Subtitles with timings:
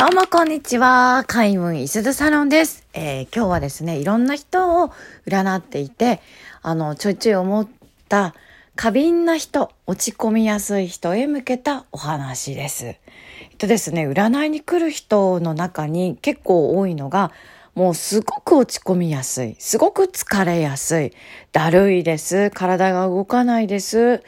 [0.00, 1.24] どうもこんにちは。
[1.26, 2.86] 開運イスドサロンです。
[2.94, 4.94] えー、今日はですね、いろんな人を
[5.26, 6.22] 占っていて、
[6.62, 7.68] あの、ちょいちょい思っ
[8.08, 8.34] た
[8.76, 12.86] 過敏な人、落ち込みやすい人へ向けたお話です。
[12.86, 12.98] え
[13.52, 17.30] っとですね、占いに来る人の中に結構多いのが、
[17.74, 19.54] もうすごく落ち込みやすい。
[19.58, 21.12] すごく疲れやすい。
[21.52, 22.50] だるいです。
[22.52, 24.22] 体が動かないです。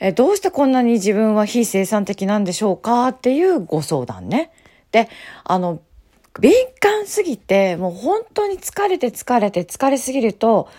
[0.00, 4.50] えどうしてこんなに自分は非生産的なんでしょうかっていうご相談ね。
[4.96, 5.10] で、
[5.44, 5.80] あの、
[6.40, 10.70] 敏感すぎて、もう本当に疲れて疲れて疲れすぎると、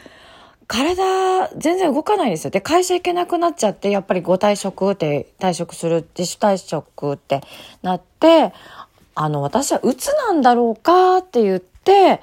[0.66, 2.50] 体全然動かないですよ。
[2.50, 7.42] で、会社行けなくなっちゃって、やっぱりご退職って退職する、自主退職って
[7.84, 8.54] なって、
[9.14, 12.22] あの、私はうつなんだろうかって言って、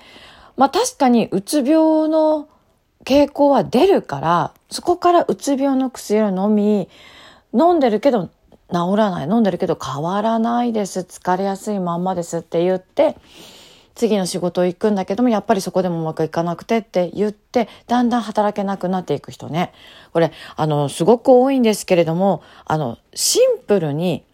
[0.56, 2.48] まあ確かにうつ病の
[3.04, 6.88] 傾向は出るから、そこからうつ病の薬を飲み、
[7.54, 8.30] 飲んでるけど
[8.72, 9.28] 治らない。
[9.28, 11.00] 飲んでるけど変わらないです。
[11.00, 13.16] 疲れやすいまんまですって言って
[13.94, 19.72] 次の仕事行くんだけどもやっぱりそこでもうまくいかなくてって言ってだんだん働けなくなっていく人ね。
[20.12, 24.24] これあのすごく多いんですけれどもあのシンプルに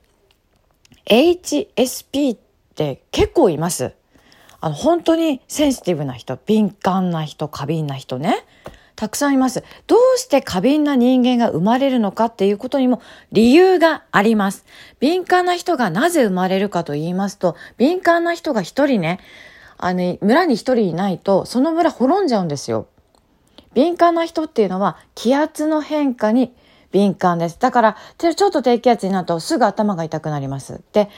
[1.06, 2.38] HSP っ
[2.74, 3.92] て結構います。
[4.62, 8.44] あの本当にセンシティブな人敏感な人過敏な人ね。
[9.00, 9.64] たくさんいます。
[9.86, 13.00] どうして過敏な人間が生まれるのかっていうことにも
[13.32, 14.66] 理由があります。
[14.98, 19.18] 敏感な人がなぜ生まれるかと言いますと、敏感な人が一人ね、
[19.78, 22.88] あの、村に一人いないと、その村滅んじゃうんですよ。
[23.72, 26.52] 敏感な人っていうのは気圧の変化に
[26.92, 27.58] 敏感です。
[27.58, 30.82] だから、ちょっと低気圧になるとすぐ頭が痛くなります。
[30.92, 31.08] で、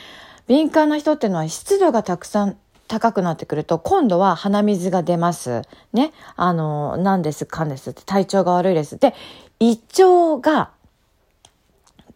[0.46, 2.56] 敏感な人っていうのは湿度がたくさん
[2.92, 5.62] 高くなってくると、今度は鼻水が出ます。
[5.94, 6.12] ね。
[6.36, 8.98] あの、何です、かんですって、体調が悪いです。
[8.98, 9.14] で、
[9.60, 10.72] 胃腸が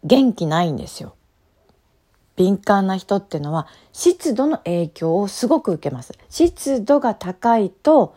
[0.03, 1.15] 元気ないんですよ。
[2.35, 6.13] 敏感な人っていうのは湿度の影響をすごく受けます。
[6.29, 8.15] 湿度が高いと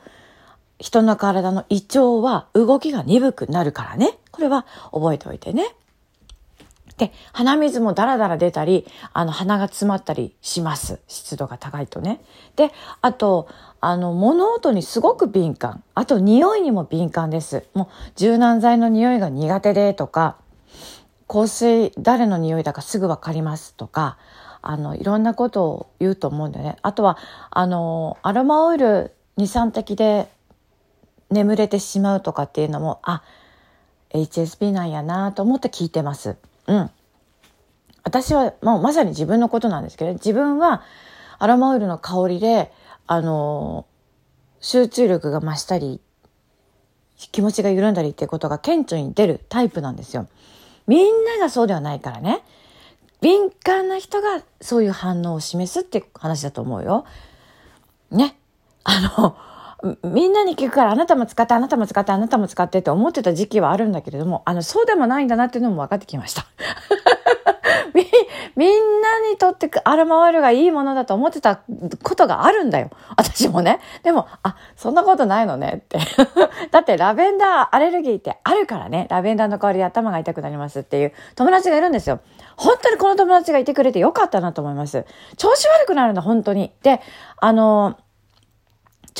[0.79, 4.19] 人の体の胃腸は動きが鈍くなるからね。
[4.31, 5.75] これは覚えておいてね。
[7.01, 11.01] で、鼻水もダラダラ出たり、あの、鼻が詰まったりします。
[11.09, 12.21] 湿度が高いとね。
[12.57, 13.49] で、あと、
[13.81, 15.83] あの、物音にすごく敏感。
[15.95, 17.65] あと、匂いにも敏感です。
[17.73, 20.37] もう、柔軟剤の匂いが苦手でとか、
[21.27, 24.19] 香水、誰の匂いだかすぐわかりますとか、
[24.61, 26.77] あの、いろんなことを言うと思うんだよね。
[26.83, 27.17] あとは、
[27.49, 30.29] あの、アロマオイル2、3滴で
[31.31, 33.23] 眠れてしまうとかっていうのも、あ、
[34.11, 36.37] HSP なんやなと思って聞いてます。
[36.71, 36.91] うん。
[38.05, 40.83] 私はもうまさに自分のことなんですけど、自分は
[41.41, 42.73] アロマオイルの香りで、
[43.09, 43.87] あの、
[44.61, 46.01] 集中力が増したり、
[47.33, 50.29] 気持ちが緩んだりっていうことが顕著に出るタイプなんですよ。
[50.87, 52.43] みんながそうではないからね。
[53.21, 57.05] 敏感な人がそういう反応を示すって話だと思うよ。
[58.11, 58.37] ね。
[58.85, 59.37] あの、
[60.05, 66.47] みんなに聞くからあなたも使ってあなたも使ってあなたも使ってって思ってた時期はあるんだけれども、あの、そうでもないんだなっていうのも分かってきました。
[67.95, 68.05] み、
[68.57, 71.61] みんなにとってアロマオイルがいいものだと思ってた
[72.03, 72.91] ことがあるんだよ。
[73.17, 73.81] 私もね。
[74.03, 75.99] でも、あ、そんなことないのねって。
[76.71, 79.07] だってラベンダーアレルギーってあるからね。
[79.09, 82.21] ラベンダーの香りで頭が痛くなりますっていう友達がいるんですよ。
[82.57, 85.07] 本当にこの友達がいてくれてよかったなと思います。
[85.37, 86.73] 調子悪くなるんだ、本当に。
[86.83, 87.01] で、
[87.39, 87.97] あの、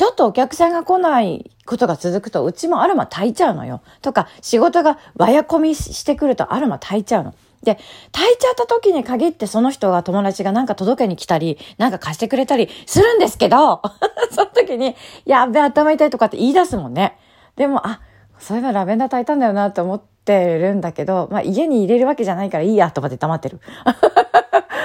[0.01, 3.83] ちょっとお客さんが来ないことが続くと、うちもアロマ炊いちゃうのよ。
[4.01, 7.35] とか、仕事がわや込みしてくるとアロマ炊いちゃうの。
[7.61, 7.77] で、
[8.11, 13.83] 炊いちゃった時に限ってその人が友達がなんか届けに来たり、なんか貸してくれたりするんですけど、
[14.33, 14.95] その時に、
[15.25, 17.19] やべ、頭痛いとかって言い出すもんね。
[17.55, 18.01] でも、あ、
[18.39, 23.59] そういえばラベンダー炊いたんだよなって思ってるんだけど、まあ家に入れるわけじゃないからいいやとかって黙ってる。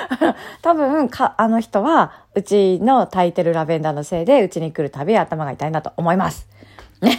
[0.63, 6.47] 多分か、あの人は、うちの炊いてるラベンダーのせいで、うちに来るたび頭が痛いんだと思います。
[7.01, 7.19] ね。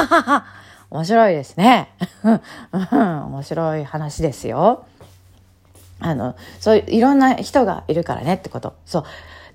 [0.90, 1.90] 面白いですね。
[2.92, 4.84] 面白い話ですよ。
[6.00, 8.74] あの、そういう、いろんな人がいるからねってこと。
[8.86, 9.04] そう。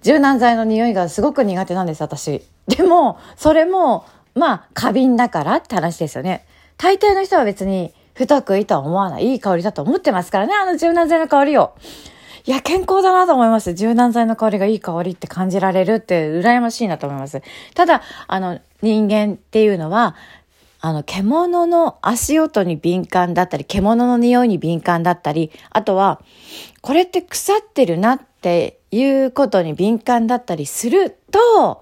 [0.03, 2.45] 柔軟剤の匂いがすごく苦手なんです、私。
[2.67, 4.05] でも、それも、
[4.35, 6.45] まあ、過敏だからって話ですよね。
[6.77, 9.31] 大抵の人は別に、不得意とは思わない。
[9.31, 11.73] いい香りだと思ってますからね、あの柔軟剤の香りを。
[12.45, 13.73] いや、健康だなと思います。
[13.73, 17.41] 柔軟剤の香りがいい香りって感じられるって羨ましいなと思います。
[17.73, 20.15] ただ、あの、人間っていうのは、
[20.81, 26.21] あの、獣の足音に敏感だったり、獣の匂いに敏感だったり、あとは、
[26.81, 31.81] これって腐ってるなっていうことに敏感だったりすると、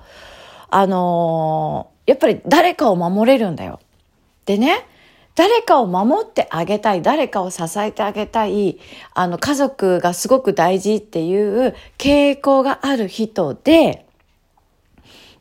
[0.69, 3.79] あのー、やっぱり誰かを守れるんだよ。
[4.45, 4.85] でね、
[5.35, 8.79] 誰かを守ってあげたい、誰かを支えてあげたい、
[9.13, 14.05] あの、家族がすごく大事っていう傾向がある人で、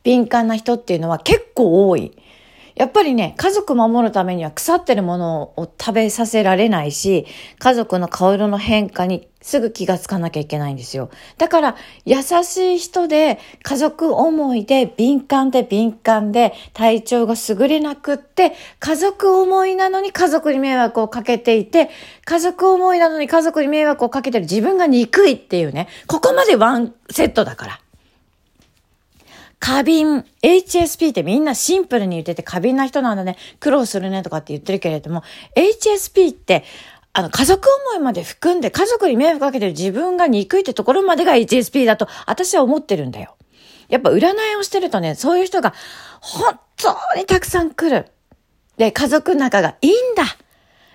[0.03, 2.13] 敏感な人っていうのは結構多い。
[2.75, 7.25] やっぱりね、家族守るためには腐ってるものを食べさせられないし、
[7.59, 11.09] 家族の顔色の変化にすぐ気がつかなきゃいけないんですよ。
[11.37, 11.75] だから、
[12.05, 21.89] 優しい人で、家族思いで、敏感で敏感で、体調が優れなくって、家族思いなのに家族に迷惑をかけていて、
[22.25, 27.79] 家族思いなのに家族に迷惑をかけてる自分が憎いっていうね、ここまでワンセットだから。
[29.61, 35.21] 過敏、HSP ってみんなシンプルに言ってて過敏な人なんだね、苦労するねとかって言ってるけれども、
[35.55, 36.63] HSP って、
[37.13, 43.37] あの、家族思いまで含んで家族に迷惑かけてる自分が憎いってところまでが HSP だと私は思ってるんだよ。
[43.87, 45.75] やっぱ占いをしてるとね、そういう人が
[46.21, 48.07] 本当にたくさん来る。
[48.77, 50.23] で、家族仲がいいんだ。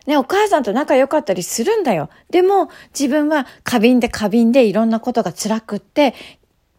[0.07, 2.11] ね、お母さんと仲良かったりするんだよ。
[2.31, 6.15] でも、自分は過敏で過敏でいろんなことが辛くって、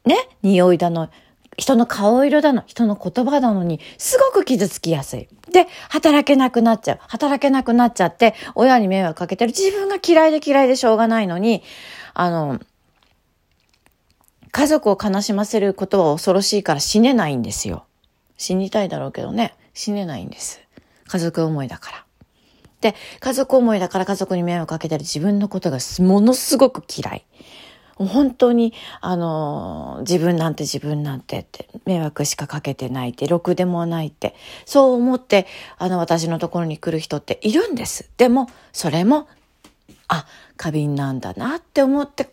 [0.03, 1.09] ね、匂いだの、
[1.57, 5.27] 人の顔色だの、人の言葉なのに、すごく傷つきやすい。
[5.51, 6.99] で、働けなくなっちゃう。
[7.07, 9.51] 働けなくなっちゃって、親に迷惑かけてる。
[9.51, 11.63] 自分が嫌いで嫌いでしょうがないのに、
[12.13, 12.59] あの、
[14.51, 17.85] 家族を悲しませることは恐ろしいから死ねないんですよ。
[18.37, 20.61] 死にたいだろうけどね、死ねないんです。
[21.07, 22.05] 家族思いだから。
[22.81, 27.25] で、家族思いだから家族に迷惑かけてる自分のことがものすごく嫌い。
[28.05, 34.35] 本当に、あの、自分なんて自分なんてって、迷惑しかかけてないって、ろくでもないって、
[34.65, 35.47] そう思って、
[35.77, 38.09] あの、私のところに来る人っているんです。
[38.17, 39.27] でも、それも、
[40.07, 40.25] あ、
[40.57, 42.29] 過敏なんだなって思って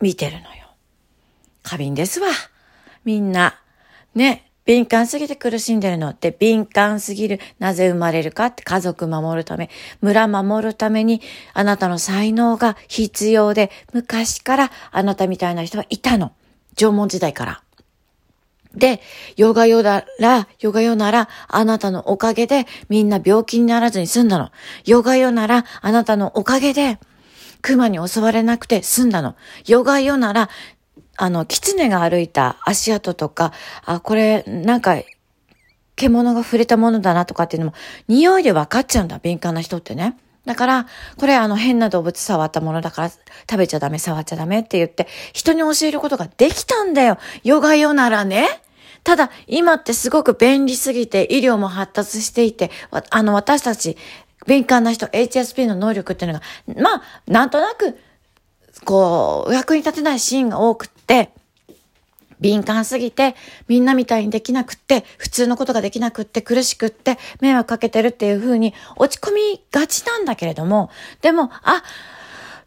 [0.00, 0.68] 見てるのよ。
[1.62, 2.28] 過敏ですわ。
[3.04, 3.58] みんな。
[4.14, 4.47] ね。
[4.68, 7.40] 敏感すぎて苦しんでるのって敏感すぎる。
[7.58, 9.70] なぜ生まれるかって家族守るため、
[10.02, 11.22] 村守るために
[11.54, 16.32] あなたの才能が必要で、昔からあなたみたいな人はいたの。
[16.76, 17.62] 縄文時代から。
[18.74, 19.00] で、
[19.38, 24.50] ヨガヨなら、ヨガヨなら、あなたのおかげでみんな病気にならずに済んだの。
[24.84, 26.98] ヨガヨなら、あなたのおかげで
[27.62, 29.34] 熊に襲われなくて済んだの。
[29.66, 30.50] ヨガヨなら、
[31.18, 33.52] あの、狐が歩いた足跡とか、
[33.84, 35.02] あ、これ、なんか、
[35.96, 37.74] 獣が触れたものだなとかっていうのも、
[38.06, 40.16] 匂いで分かっちゃうんだ、敏感な人ってね。
[40.46, 40.86] だから、
[41.18, 47.18] これあの変な動物触ったものだから食べちゃダメ、触っちゃダメって言って、人に教えることができたんだよ。
[47.42, 48.46] ヨガヨならね。
[49.02, 52.70] ただ、今ってすごく便利すぎて、医療も発達していて、
[53.10, 53.96] あの、私たち、
[54.46, 56.44] 敏感な人、HSP の能力っていうのが、
[56.80, 57.98] まあ、なんとなく、
[58.84, 60.97] こう、役に立てないシーンが多くて、
[62.40, 63.34] 敏感すぎて、
[63.66, 70.90] みんなみたいにできなくって、普通のことができなくって、苦しくって、迷惑かけてるっていう風に落ち込みがちなんだけれども、
[71.20, 71.82] でも、あ、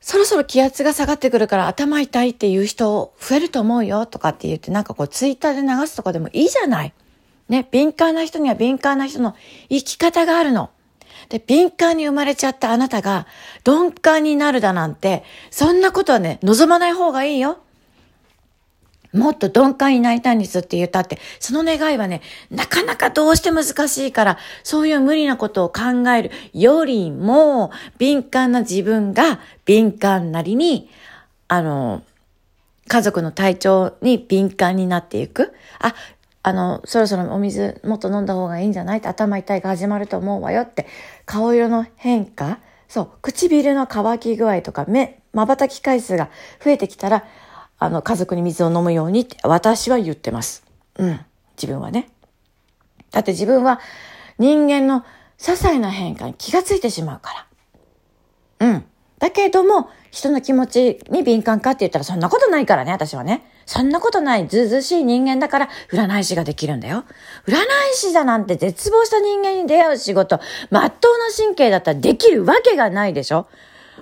[0.01, 6.93] そろそろ気圧が下がってくるから頭痛いっていう人増えると思うよとかって言ってなんかこうツイッターで流すとかでもいいじゃない。
[7.49, 9.35] ね、敏感な人には敏感な人の
[9.69, 10.71] 生き方があるの。
[11.29, 13.27] で、敏感に生まれちゃったあなたが
[13.65, 17.59] 鈍感になるだなんて、そんなことはね、望まない方がいいよ。
[19.13, 30.89] もっと鈍感になりたいんですって言ったって、その願いはね、なかなかどうして難しいから、そういう無理なことを考えるよりも、敏感な自分が敏感なりに、
[31.47, 32.03] あの、
[32.87, 35.53] 家族の体調に敏感になっていく。
[35.79, 35.93] あ、
[36.43, 38.97] あの、そろそろお水もっと飲んだ方がいいんじゃない？
[38.97, 40.87] って頭痛いが始まると思うわよって、
[41.25, 46.29] 顔色の変化、そう、唇の乾き具合とか目、瞬き回数が
[46.63, 47.25] 増えてきたら、
[47.83, 50.63] あの、家族に水を飲むようにって私は言ってます。
[50.99, 51.19] うん。
[51.57, 52.09] 自分はね。
[53.09, 53.79] だって自分は
[54.37, 55.03] 人間の
[55.39, 57.47] 些細な変化に気がついてしまうか
[58.59, 58.67] ら。
[58.67, 58.85] うん。
[59.17, 63.41] だけども、人の気持ちに敏感かって言ったらそんなことないからね、私はね。
[63.65, 67.05] そんなことない、ずうずしい人間だから占い師ができるんだよ。
[67.47, 67.63] 占い
[67.95, 73.47] 師だなんて絶望した人間に出会う仕事、まっとうな神経だったらできるわけがないでしょ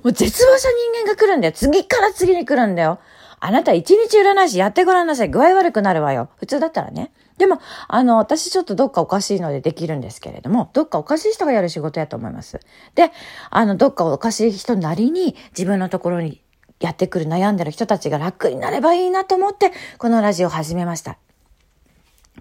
[0.03, 1.53] もう絶望した人間が来るんだよ。
[1.53, 2.99] 次から次に来るんだよ。
[3.39, 5.29] あなた一日占い師やってごらんなさい。
[5.29, 6.29] 具合悪くなるわよ。
[6.37, 7.11] 普通だったらね。
[7.37, 12.59] でも、あの、私ちょっとどっかおかしいのでできるんですけれども、どっかおかしい人がやる仕事やと思います。
[12.95, 13.11] で、
[13.49, 16.41] あの、どっかおかしい人なりに自分のところに
[16.79, 21.17] やってくる悩んでる人たちが楽になればいいなと思って、このラジオを始めました。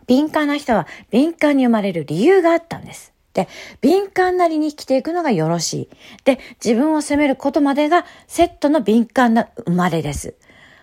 [0.06, 3.12] 敏感な人は敏感に生まれる理由があったんです。
[3.34, 3.46] で、
[3.80, 5.88] 敏感なりに生きていくのがよろしい。
[6.24, 10.34] で、自分を責めることまでがセットの敏感な生まれです。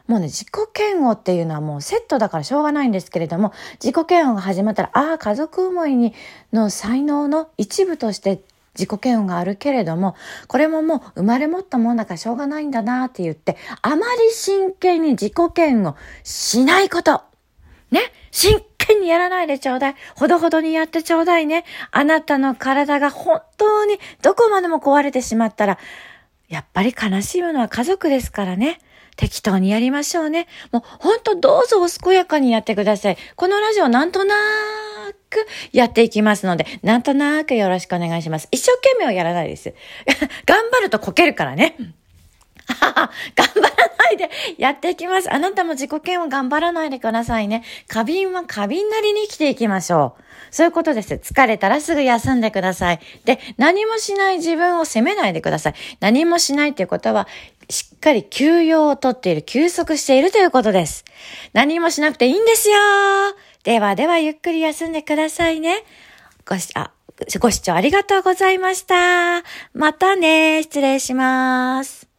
[0.08, 6.14] もうね、自己嫌悪っていうのはもうセットだからしょうがないんですけれども、自己嫌悪が始まったら、ああ、家族思いに
[6.54, 8.42] の才能の一部として
[8.78, 10.16] 自己嫌悪があるけれども、
[10.48, 17.22] これももう生まれ持ったもんだからしょうがないんだなって言って、あまり真剣に自己嫌悪しないこと。
[17.90, 18.02] ね？
[18.32, 19.96] 真剣にやらないでちょうだい。
[20.16, 21.66] ほどほどにやってちょうだいね。
[21.92, 25.80] あなたの体が本当にどこまでも壊れてしまったら、
[26.48, 28.80] やっぱり悲しいものは家族ですからね。
[29.16, 30.48] 適当にやりましょうね。
[30.72, 33.18] もうほんとどうぞお健やかにやってください。
[33.36, 34.36] このラジオなんとな
[35.30, 38.48] くやっていきますので、なんとなくよろしくお願いします。
[38.52, 39.74] 一生懸命はやらないです。
[40.46, 41.76] 頑張るとこけるからね。
[42.68, 45.32] 頑張らないでやっていきます。
[45.34, 47.64] あなたも自己嫌悪頑張らないでくださいね。
[47.88, 50.24] 過敏は過敏なりに生きていきましょう。
[50.52, 51.16] そういうことです。
[51.16, 53.00] 疲れたらすぐ休んでください。
[53.26, 55.74] で、何もしない自分を責めないでください。
[56.00, 57.28] 何もしないっていうことは、
[57.70, 61.06] しっかり休養をとっている、休息しているということです。
[61.54, 62.76] 何もしなくていいんですよ
[63.64, 65.84] ではではゆっくり休んでくださいね。
[66.48, 66.92] ごし、あ、
[67.40, 69.44] ご視聴ありがとうございました。
[69.74, 70.62] またね。
[70.64, 72.15] 失礼します。